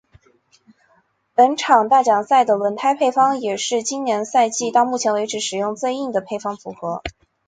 [1.35, 7.03] 本场大奖赛的轮胎配方也是今年赛季到目前为止使用最硬的配方组合。